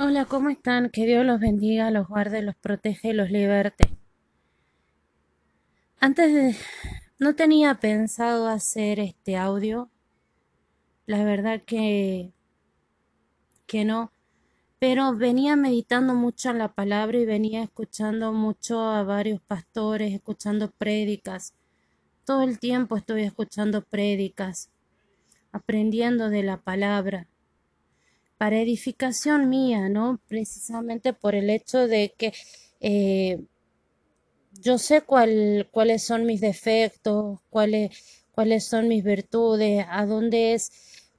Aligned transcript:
Hola, 0.00 0.26
¿cómo 0.26 0.48
están? 0.48 0.90
Que 0.90 1.06
Dios 1.06 1.26
los 1.26 1.40
bendiga, 1.40 1.90
los 1.90 2.06
guarde, 2.06 2.40
los 2.40 2.54
protege 2.54 3.14
los 3.14 3.32
liberte. 3.32 3.88
Antes 5.98 6.32
de... 6.32 6.56
no 7.18 7.34
tenía 7.34 7.74
pensado 7.80 8.46
hacer 8.46 9.00
este 9.00 9.36
audio. 9.36 9.90
La 11.06 11.24
verdad 11.24 11.62
que... 11.66 12.32
que 13.66 13.84
no. 13.84 14.12
Pero 14.78 15.16
venía 15.16 15.56
meditando 15.56 16.14
mucho 16.14 16.50
en 16.50 16.58
la 16.58 16.68
palabra 16.68 17.18
y 17.18 17.24
venía 17.24 17.64
escuchando 17.64 18.32
mucho 18.32 18.80
a 18.80 19.02
varios 19.02 19.40
pastores, 19.40 20.14
escuchando 20.14 20.70
prédicas. 20.70 21.54
Todo 22.24 22.44
el 22.44 22.60
tiempo 22.60 22.96
estoy 22.96 23.22
escuchando 23.22 23.82
prédicas, 23.82 24.70
aprendiendo 25.50 26.30
de 26.30 26.44
la 26.44 26.58
palabra 26.58 27.26
para 28.38 28.60
edificación 28.60 29.48
mía, 29.48 29.88
¿no? 29.88 30.20
Precisamente 30.28 31.12
por 31.12 31.34
el 31.34 31.50
hecho 31.50 31.88
de 31.88 32.14
que 32.16 32.32
eh, 32.80 33.40
yo 34.52 34.78
sé 34.78 35.02
cuál, 35.02 35.68
cuáles 35.72 36.04
son 36.04 36.24
mis 36.24 36.40
defectos, 36.40 37.40
cuáles, 37.50 38.24
cuáles 38.32 38.64
son 38.64 38.88
mis 38.88 39.04
virtudes, 39.04 39.84
a 39.88 40.06
dónde 40.06 40.54
es, 40.54 40.70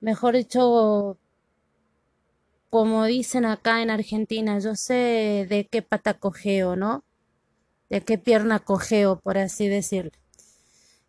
mejor 0.01 0.35
dicho, 0.35 1.17
como 2.69 3.05
dicen 3.05 3.45
acá 3.45 3.81
en 3.81 3.89
Argentina, 3.89 4.59
yo 4.59 4.75
sé 4.75 5.45
de 5.49 5.67
qué 5.69 5.81
pata 5.81 6.13
cojeo, 6.15 6.75
¿no? 6.75 7.03
De 7.89 8.01
qué 8.01 8.17
pierna 8.17 8.59
cojeo, 8.59 9.19
por 9.19 9.37
así 9.37 9.67
decirlo. 9.67 10.11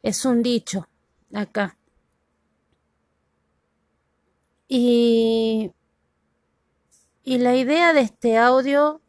Es 0.02 0.24
un 0.24 0.42
dicho 0.42 0.88
acá. 1.32 1.76
Y 4.68 5.39
y 7.30 7.38
la 7.38 7.54
idea 7.54 7.92
de 7.92 8.00
este 8.00 8.36
audio 8.36 9.00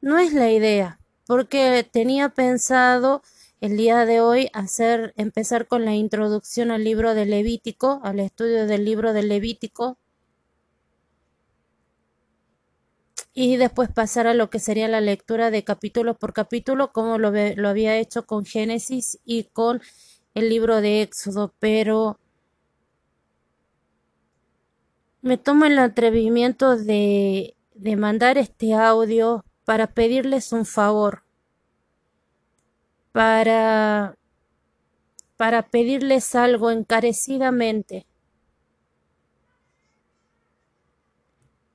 no 0.00 0.16
es 0.16 0.32
la 0.32 0.50
idea, 0.50 0.98
porque 1.26 1.86
tenía 1.92 2.30
pensado 2.30 3.20
el 3.60 3.76
día 3.76 4.06
de 4.06 4.22
hoy 4.22 4.48
hacer 4.54 5.12
empezar 5.18 5.66
con 5.66 5.84
la 5.84 5.94
introducción 5.94 6.70
al 6.70 6.82
libro 6.82 7.12
de 7.12 7.26
Levítico, 7.26 8.00
al 8.02 8.20
estudio 8.20 8.66
del 8.66 8.86
libro 8.86 9.12
de 9.12 9.22
Levítico 9.22 9.98
y 13.34 13.58
después 13.58 13.90
pasar 13.90 14.26
a 14.26 14.32
lo 14.32 14.48
que 14.48 14.60
sería 14.60 14.88
la 14.88 15.02
lectura 15.02 15.50
de 15.50 15.62
capítulo 15.62 16.14
por 16.16 16.32
capítulo 16.32 16.90
como 16.90 17.18
lo, 17.18 17.32
lo 17.32 17.68
había 17.68 17.98
hecho 17.98 18.24
con 18.24 18.46
Génesis 18.46 19.18
y 19.26 19.44
con 19.44 19.82
el 20.32 20.48
libro 20.48 20.80
de 20.80 21.02
Éxodo, 21.02 21.52
pero 21.58 22.18
me 25.22 25.36
tomo 25.38 25.64
el 25.64 25.78
atrevimiento 25.78 26.76
de, 26.76 27.54
de 27.74 27.96
mandar 27.96 28.38
este 28.38 28.74
audio 28.74 29.44
para 29.64 29.86
pedirles 29.88 30.52
un 30.52 30.66
favor, 30.66 31.22
para, 33.12 34.16
para 35.36 35.68
pedirles 35.68 36.34
algo 36.34 36.70
encarecidamente. 36.70 38.06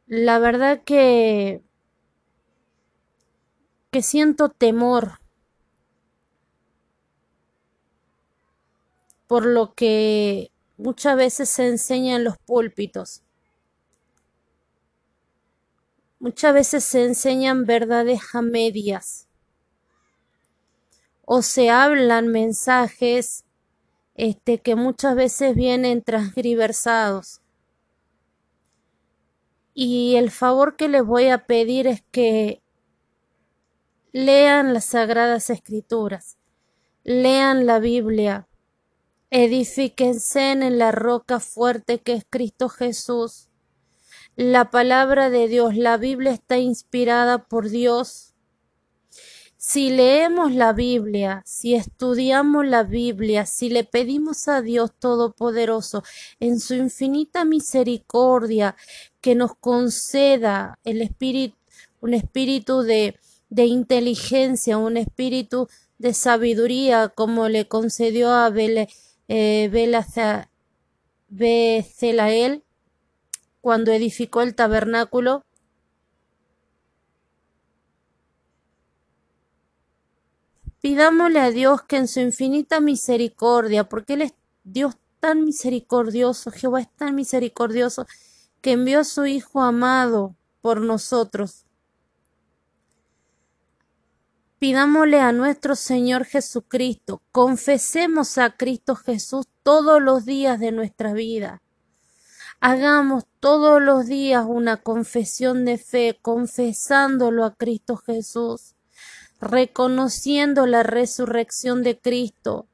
La 0.07 0.39
verdad 0.39 0.83
que 0.83 1.61
que 3.91 4.01
siento 4.01 4.49
temor 4.49 5.19
por 9.27 9.45
lo 9.45 9.73
que 9.73 10.51
muchas 10.77 11.15
veces 11.17 11.49
se 11.49 11.67
enseña 11.67 12.17
en 12.17 12.25
los 12.25 12.37
púlpitos. 12.37 13.24
Muchas 16.25 16.55
veces 16.55 16.83
se 16.83 17.05
enseñan 17.05 17.65
verdades 17.65 18.19
a 18.33 18.41
medias 18.41 19.27
o 21.21 21.43
se 21.43 21.69
hablan 21.69 22.29
mensajes 22.29 23.45
este, 24.15 24.57
que 24.57 24.75
muchas 24.75 25.15
veces 25.15 25.53
vienen 25.53 26.01
transgriversados. 26.01 27.41
Y 29.75 30.15
el 30.15 30.31
favor 30.31 30.77
que 30.77 30.87
les 30.87 31.05
voy 31.05 31.27
a 31.27 31.45
pedir 31.45 31.85
es 31.85 32.01
que 32.09 32.63
lean 34.11 34.73
las 34.73 34.85
sagradas 34.85 35.51
escrituras, 35.51 36.39
lean 37.03 37.67
la 37.67 37.77
Biblia, 37.77 38.47
edifíquense 39.29 40.53
en 40.53 40.79
la 40.79 40.91
roca 40.91 41.39
fuerte 41.39 41.99
que 41.99 42.13
es 42.13 42.25
Cristo 42.27 42.67
Jesús 42.67 43.44
la 44.35 44.69
palabra 44.69 45.29
de 45.29 45.47
Dios, 45.47 45.75
la 45.75 45.97
Biblia 45.97 46.31
está 46.31 46.57
inspirada 46.57 47.45
por 47.45 47.69
Dios. 47.69 48.33
Si 49.57 49.89
leemos 49.89 50.53
la 50.53 50.73
Biblia, 50.73 51.41
si 51.45 51.73
estudiamos 51.73 52.67
la 52.67 52.83
Biblia, 52.83 53.45
si 53.45 53.69
le 53.69 53.83
pedimos 53.83 54.47
a 54.47 54.61
Dios 54.61 54.91
Todopoderoso 54.99 56.03
en 56.39 56.59
su 56.59 56.75
infinita 56.75 57.45
misericordia 57.45 58.75
que 59.21 59.33
nos 59.33 59.55
conceda 59.55 60.77
el 60.83 61.01
espíritu, 61.01 61.57
un 62.01 62.13
espíritu 62.13 62.83
de, 62.83 63.17
de 63.49 63.65
inteligencia, 63.65 64.77
un 64.77 64.97
espíritu 64.97 65.67
de 65.97 66.13
sabiduría 66.13 67.09
como 67.09 67.47
le 67.47 67.67
concedió 67.67 68.31
a 68.31 68.53
eh, 68.55 69.69
cuando 73.65 73.91
edificó 73.91 74.43
el 74.43 74.53
tabernáculo, 74.53 75.43
pidámosle 80.81 81.39
a 81.39 81.49
Dios 81.49 81.81
que 81.81 81.97
en 81.97 82.07
su 82.07 82.19
infinita 82.19 82.79
misericordia, 82.79 83.89
porque 83.89 84.13
Él 84.13 84.21
es 84.21 84.35
Dios 84.63 84.97
tan 85.19 85.45
misericordioso, 85.45 86.51
Jehová 86.51 86.81
es 86.81 86.95
tan 86.95 87.15
misericordioso, 87.15 88.05
que 88.61 88.73
envió 88.73 88.99
a 88.99 89.03
su 89.03 89.25
Hijo 89.25 89.61
amado 89.61 90.35
por 90.61 90.81
nosotros. 90.81 91.65
Pidámosle 94.59 95.21
a 95.21 95.31
nuestro 95.31 95.75
Señor 95.75 96.25
Jesucristo, 96.25 97.23
confesemos 97.31 98.37
a 98.37 98.55
Cristo 98.55 98.95
Jesús 98.95 99.47
todos 99.63 99.99
los 100.03 100.23
días 100.23 100.59
de 100.59 100.71
nuestra 100.71 101.13
vida. 101.13 101.63
Hagamos 102.67 103.25
todos 103.39 103.79
los 103.79 104.07
días 104.07 104.43
una 104.47 104.77
confesión 104.77 105.65
de 105.65 105.77
fe, 105.77 106.17
confesándolo 106.19 107.45
a 107.45 107.53
Cristo 107.53 107.95
Jesús, 107.95 108.73
reconociendo 109.39 110.65
la 110.65 110.81
resurrección 110.81 111.83
de 111.83 111.99
Cristo, 111.99 112.65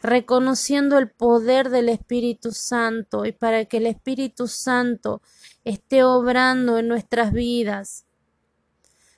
reconociendo 0.00 0.98
el 0.98 1.08
poder 1.08 1.70
del 1.70 1.88
Espíritu 1.88 2.50
Santo 2.50 3.26
y 3.26 3.30
para 3.30 3.64
que 3.66 3.76
el 3.76 3.86
Espíritu 3.86 4.48
Santo 4.48 5.22
esté 5.62 6.02
obrando 6.02 6.78
en 6.78 6.88
nuestras 6.88 7.32
vidas. 7.32 8.06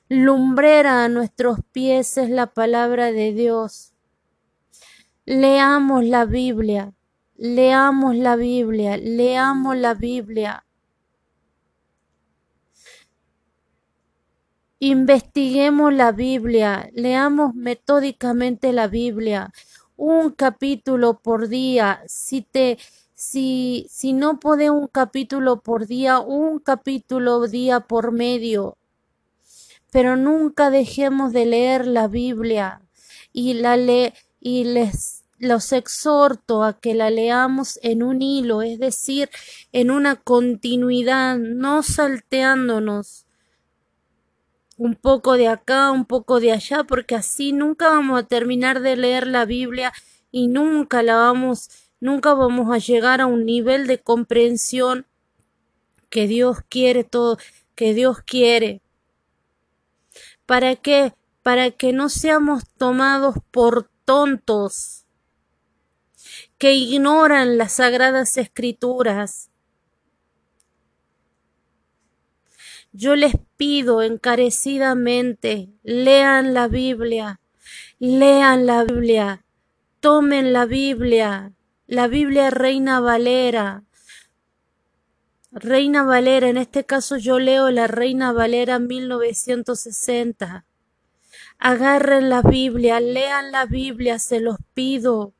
Lumbrera 0.07 1.03
a 1.03 1.09
nuestros 1.09 1.61
pies 1.71 2.15
es 2.19 2.29
la 2.29 2.45
palabra 2.45 3.11
de 3.11 3.33
Dios. 3.33 3.95
Leamos 5.25 6.05
la 6.05 6.25
Biblia, 6.25 6.93
Leamos 7.37 8.15
la 8.15 8.37
Biblia, 8.37 8.95
leamos 8.95 9.75
la 9.75 9.93
Biblia. 9.93 10.65
Investiguemos 14.79 15.93
la 15.93 16.13
Biblia, 16.13 16.89
leamos 16.93 17.53
metódicamente 17.53 18.71
la 18.71 18.87
Biblia, 18.87 19.51
un 19.97 20.31
capítulo 20.31 21.19
por 21.19 21.49
día. 21.49 22.01
Si 22.07 22.41
te 22.41 22.77
si 23.13 23.85
si 23.89 24.13
no 24.13 24.39
puede 24.39 24.69
un 24.69 24.87
capítulo 24.87 25.59
por 25.61 25.87
día, 25.87 26.19
un 26.19 26.59
capítulo 26.59 27.47
día 27.47 27.81
por 27.81 28.13
medio. 28.13 28.77
Pero 29.91 30.15
nunca 30.15 30.69
dejemos 30.69 31.33
de 31.33 31.45
leer 31.45 31.85
la 31.85 32.07
Biblia 32.07 32.81
y 33.33 33.55
la 33.55 33.75
le 33.75 34.13
y 34.39 34.63
les 34.63 35.24
los 35.45 35.71
exhorto 35.71 36.63
a 36.63 36.79
que 36.79 36.93
la 36.93 37.09
leamos 37.09 37.79
en 37.83 38.03
un 38.03 38.21
hilo, 38.21 38.61
es 38.61 38.79
decir, 38.79 39.29
en 39.71 39.91
una 39.91 40.15
continuidad, 40.15 41.37
no 41.37 41.83
salteándonos 41.83 43.25
un 44.77 44.95
poco 44.95 45.37
de 45.37 45.47
acá, 45.47 45.91
un 45.91 46.05
poco 46.05 46.39
de 46.39 46.51
allá, 46.51 46.83
porque 46.83 47.15
así 47.15 47.53
nunca 47.53 47.89
vamos 47.89 48.19
a 48.19 48.27
terminar 48.27 48.81
de 48.81 48.97
leer 48.97 49.27
la 49.27 49.45
Biblia 49.45 49.93
y 50.31 50.47
nunca 50.47 51.01
la 51.01 51.15
vamos, 51.15 51.69
nunca 51.99 52.33
vamos 52.33 52.73
a 52.73 52.77
llegar 52.77 53.21
a 53.21 53.25
un 53.25 53.45
nivel 53.45 53.87
de 53.87 53.99
comprensión 53.99 55.05
que 56.09 56.27
Dios 56.27 56.57
quiere 56.67 57.03
todo, 57.03 57.37
que 57.73 57.93
Dios 57.93 58.19
quiere. 58.21 58.81
¿Para 60.45 60.75
qué? 60.75 61.13
Para 61.41 61.71
que 61.71 61.93
no 61.93 62.09
seamos 62.09 62.63
tomados 62.77 63.35
por 63.51 63.89
tontos 64.03 65.04
que 66.57 66.73
ignoran 66.73 67.57
las 67.57 67.73
sagradas 67.73 68.37
escrituras. 68.37 69.49
Yo 72.91 73.15
les 73.17 73.35
pido 73.57 74.01
encarecidamente, 74.01 75.69
lean 75.83 76.53
la 76.53 76.69
Biblia, 76.69 77.41
lean 77.99 78.65
la 78.65 78.85
Biblia, 78.85 79.43
tomen 79.99 80.53
la 80.53 80.65
Biblia, 80.65 81.51
la 81.87 82.07
Biblia 82.07 82.49
Reina 82.51 83.01
Valera. 83.01 83.83
Reina 85.51 86.03
Valera, 86.03 86.47
en 86.47 86.57
este 86.57 86.85
caso 86.85 87.17
yo 87.17 87.37
leo 87.37 87.69
la 87.69 87.87
Reina 87.87 88.31
Valera 88.31 88.79
1960. 88.79 90.65
Agarren 91.59 92.29
la 92.29 92.41
Biblia, 92.41 92.99
lean 92.99 93.51
la 93.51 93.65
Biblia, 93.65 94.19
se 94.19 94.39
los 94.39 94.57
pido 94.73 95.34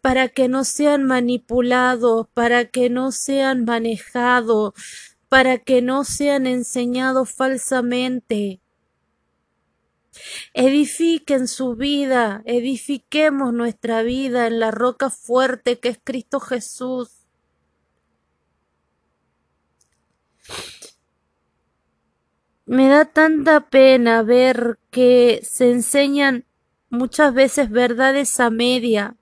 para 0.00 0.28
que 0.28 0.48
no 0.48 0.64
sean 0.64 1.04
manipulados, 1.04 2.28
para 2.34 2.66
que 2.66 2.90
no 2.90 3.12
sean 3.12 3.64
manejados, 3.64 4.74
para 5.28 5.58
que 5.58 5.82
no 5.82 6.04
sean 6.04 6.46
enseñados 6.46 7.30
falsamente. 7.30 8.60
Edifiquen 10.52 11.48
su 11.48 11.74
vida, 11.74 12.42
edifiquemos 12.44 13.52
nuestra 13.52 14.02
vida 14.02 14.46
en 14.46 14.60
la 14.60 14.70
roca 14.70 15.10
fuerte 15.10 15.78
que 15.80 15.88
es 15.88 15.98
Cristo 16.02 16.40
Jesús. 16.40 17.24
Me 22.66 22.88
da 22.88 23.04
tanta 23.04 23.68
pena 23.68 24.22
ver 24.22 24.78
que 24.90 25.40
se 25.42 25.70
enseñan 25.70 26.46
muchas 26.88 27.34
veces 27.34 27.70
verdades 27.70 28.40
a 28.40 28.50
media 28.50 29.16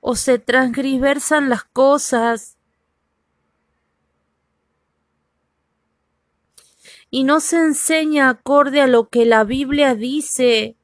o 0.00 0.16
se 0.16 0.38
transgriversan 0.38 1.48
las 1.48 1.64
cosas 1.64 2.58
y 7.10 7.24
no 7.24 7.40
se 7.40 7.56
enseña 7.56 8.28
acorde 8.28 8.80
a 8.80 8.86
lo 8.86 9.08
que 9.08 9.24
la 9.24 9.44
Biblia 9.44 9.94
dice. 9.94 10.76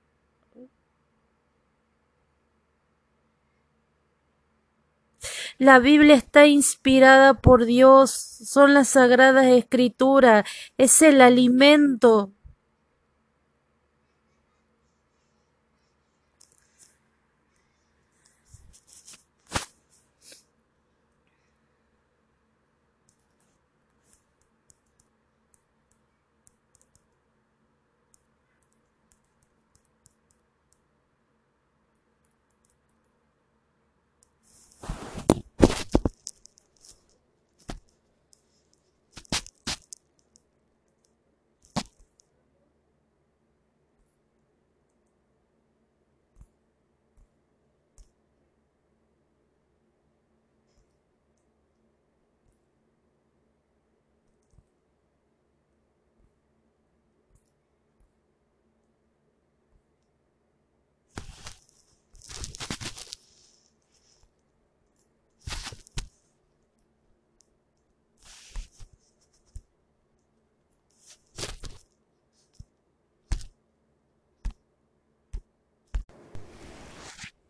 La 5.59 5.79
Biblia 5.79 6.17
está 6.17 6.47
inspirada 6.47 7.35
por 7.35 7.65
Dios, 7.65 8.11
son 8.11 8.75
las 8.75 8.89
sagradas 8.89 9.47
escrituras, 9.47 10.45
es 10.79 11.01
el 11.03 11.21
alimento 11.21 12.33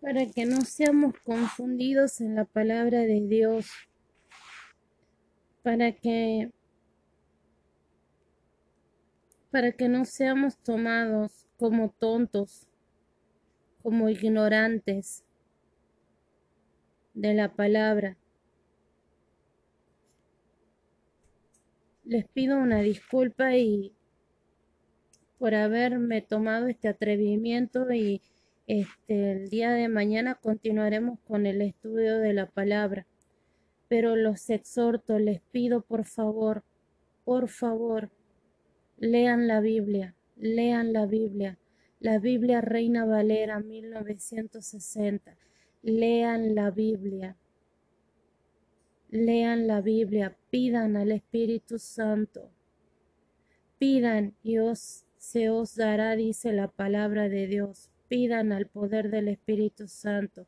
para 0.04 0.26
que 0.26 0.44
no 0.44 0.60
seamos 0.60 1.14
confundidos 1.24 2.20
en 2.20 2.34
la 2.34 2.44
palabra 2.44 2.98
de 3.00 3.22
Dios, 3.26 3.70
para 5.62 5.92
que 5.92 6.52
para 9.50 9.72
que 9.72 9.88
no 9.88 10.04
seamos 10.04 10.58
tomados 10.58 11.46
como 11.56 11.88
tontos, 11.88 12.68
como 13.82 14.10
ignorantes 14.10 15.24
de 17.14 17.32
la 17.32 17.54
palabra. 17.54 18.18
Les 22.04 22.28
pido 22.28 22.58
una 22.58 22.80
disculpa 22.80 23.56
y 23.56 23.94
por 25.38 25.54
haberme 25.54 26.20
tomado 26.20 26.66
este 26.66 26.88
atrevimiento 26.88 27.90
y 27.90 28.20
este, 28.66 29.32
el 29.32 29.48
día 29.50 29.72
de 29.72 29.88
mañana 29.88 30.36
continuaremos 30.36 31.18
con 31.26 31.44
el 31.44 31.60
estudio 31.60 32.18
de 32.18 32.32
la 32.32 32.46
palabra, 32.46 33.06
pero 33.88 34.16
los 34.16 34.48
exhorto, 34.48 35.18
les 35.18 35.40
pido 35.52 35.82
por 35.82 36.06
favor, 36.06 36.64
por 37.24 37.48
favor, 37.48 38.10
lean 38.96 39.48
la 39.48 39.60
Biblia, 39.60 40.14
lean 40.36 40.94
la 40.94 41.04
Biblia, 41.04 41.58
la 42.00 42.18
Biblia 42.18 42.62
Reina 42.62 43.04
Valera 43.04 43.60
1960, 43.60 45.36
lean 45.82 46.54
la 46.54 46.70
Biblia, 46.70 47.36
lean 49.10 49.66
la 49.66 49.82
Biblia, 49.82 50.38
pidan 50.48 50.96
al 50.96 51.12
Espíritu 51.12 51.78
Santo, 51.78 52.50
pidan 53.78 54.34
y 54.42 54.56
os, 54.56 55.04
se 55.18 55.50
os 55.50 55.76
dará, 55.76 56.16
dice 56.16 56.52
la 56.52 56.68
palabra 56.68 57.28
de 57.28 57.46
Dios 57.46 57.90
pidan 58.08 58.52
al 58.52 58.66
poder 58.66 59.10
del 59.10 59.28
Espíritu 59.28 59.88
Santo, 59.88 60.46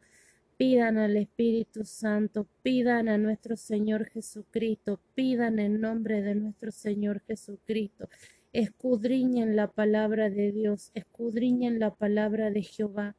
pidan 0.57 0.99
al 0.99 1.17
Espíritu 1.17 1.85
Santo, 1.85 2.47
pidan 2.63 3.09
a 3.09 3.19
nuestro 3.19 3.57
Señor 3.57 4.07
Jesucristo, 4.07 5.01
pidan 5.15 5.59
en 5.59 5.81
nombre 5.81 6.23
de 6.23 6.35
nuestro 6.35 6.71
Señor 6.71 7.21
Jesucristo, 7.27 8.09
escudriñen 8.53 9.57
la 9.57 9.69
palabra 9.69 10.31
de 10.31 10.53
Dios, 10.53 10.91
escudriñen 10.95 11.79
la 11.79 11.95
palabra 11.95 12.51
de 12.51 12.63
Jehová. 12.63 13.15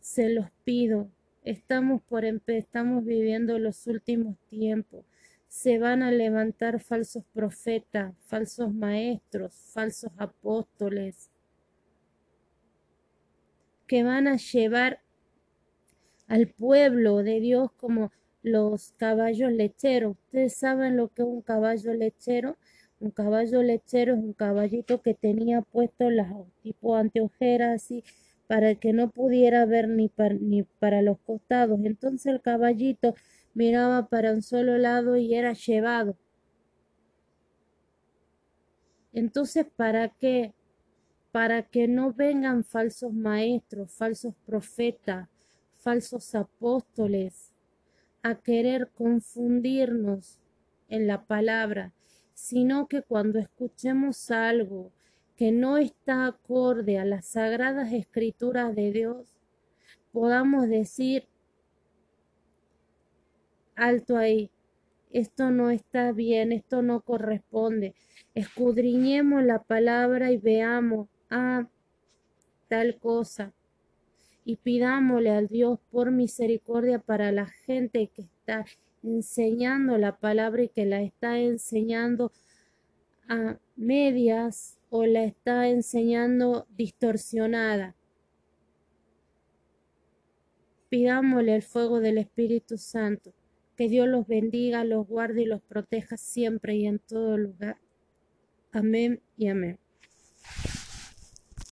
Se 0.00 0.28
los 0.28 0.50
pido, 0.64 1.10
estamos 1.44 2.02
por 2.02 2.24
estamos 2.24 3.04
viviendo 3.04 3.58
los 3.58 3.86
últimos 3.86 4.36
tiempos. 4.48 5.04
Se 5.48 5.78
van 5.78 6.02
a 6.02 6.10
levantar 6.10 6.80
falsos 6.80 7.24
profetas, 7.32 8.14
falsos 8.26 8.74
maestros, 8.74 9.54
falsos 9.72 10.10
apóstoles, 10.18 11.30
que 13.86 14.02
van 14.02 14.26
a 14.28 14.36
llevar 14.36 15.00
al 16.28 16.48
pueblo 16.48 17.22
de 17.22 17.40
Dios 17.40 17.70
como 17.76 18.12
los 18.42 18.92
caballos 18.96 19.52
lecheros. 19.52 20.16
Ustedes 20.26 20.56
saben 20.56 20.96
lo 20.96 21.08
que 21.08 21.22
es 21.22 21.28
un 21.28 21.42
caballo 21.42 21.92
lechero. 21.94 22.56
Un 23.00 23.10
caballo 23.10 23.62
lechero 23.62 24.14
es 24.14 24.20
un 24.20 24.32
caballito 24.32 25.02
que 25.02 25.14
tenía 25.14 25.62
puesto 25.62 26.10
las 26.10 26.32
tipo 26.62 26.96
anteojeras 26.96 27.82
así 27.82 28.04
para 28.46 28.74
que 28.76 28.92
no 28.92 29.10
pudiera 29.10 29.66
ver 29.66 29.88
ni 29.88 30.08
para, 30.08 30.34
ni 30.34 30.62
para 30.62 31.02
los 31.02 31.18
costados. 31.18 31.80
Entonces 31.84 32.26
el 32.26 32.40
caballito 32.40 33.14
miraba 33.54 34.08
para 34.08 34.32
un 34.32 34.42
solo 34.42 34.78
lado 34.78 35.16
y 35.16 35.34
era 35.34 35.52
llevado. 35.52 36.16
Entonces, 39.12 39.66
¿para 39.76 40.10
qué? 40.10 40.52
Para 41.36 41.60
que 41.60 41.86
no 41.86 42.14
vengan 42.14 42.64
falsos 42.64 43.12
maestros, 43.12 43.92
falsos 43.92 44.32
profetas, 44.46 45.28
falsos 45.76 46.34
apóstoles 46.34 47.52
a 48.22 48.36
querer 48.36 48.88
confundirnos 48.96 50.40
en 50.88 51.06
la 51.06 51.26
palabra, 51.26 51.92
sino 52.32 52.86
que 52.86 53.02
cuando 53.02 53.38
escuchemos 53.38 54.30
algo 54.30 54.92
que 55.36 55.52
no 55.52 55.76
está 55.76 56.26
acorde 56.26 56.98
a 56.98 57.04
las 57.04 57.26
sagradas 57.26 57.92
escrituras 57.92 58.74
de 58.74 58.92
Dios, 58.92 59.36
podamos 60.12 60.70
decir, 60.70 61.28
alto 63.74 64.16
ahí, 64.16 64.50
esto 65.12 65.50
no 65.50 65.68
está 65.68 66.12
bien, 66.12 66.52
esto 66.52 66.80
no 66.80 67.02
corresponde. 67.02 67.94
Escudriñemos 68.34 69.44
la 69.44 69.62
palabra 69.62 70.32
y 70.32 70.38
veamos 70.38 71.08
a 71.30 71.68
tal 72.68 72.98
cosa. 72.98 73.52
Y 74.44 74.56
pidámosle 74.56 75.30
al 75.30 75.48
Dios 75.48 75.80
por 75.90 76.10
misericordia 76.10 76.98
para 76.98 77.32
la 77.32 77.46
gente 77.46 78.08
que 78.14 78.22
está 78.22 78.64
enseñando 79.02 79.98
la 79.98 80.16
palabra 80.16 80.62
y 80.62 80.68
que 80.68 80.84
la 80.84 81.02
está 81.02 81.38
enseñando 81.38 82.32
a 83.28 83.58
medias 83.76 84.78
o 84.90 85.04
la 85.04 85.24
está 85.24 85.68
enseñando 85.68 86.66
distorsionada. 86.76 87.94
Pidámosle 90.88 91.56
el 91.56 91.62
fuego 91.62 92.00
del 92.00 92.18
Espíritu 92.18 92.78
Santo, 92.78 93.32
que 93.76 93.88
Dios 93.88 94.08
los 94.08 94.26
bendiga, 94.26 94.84
los 94.84 95.06
guarde 95.06 95.42
y 95.42 95.46
los 95.46 95.60
proteja 95.62 96.16
siempre 96.16 96.76
y 96.76 96.86
en 96.86 97.00
todo 97.00 97.36
lugar. 97.36 97.78
Amén 98.72 99.20
y 99.36 99.48
amén. 99.48 99.78